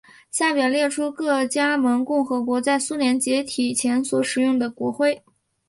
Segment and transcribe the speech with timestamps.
[0.31, 5.21] 下表列出各加盟共和国在苏联解体前所使用的国徽。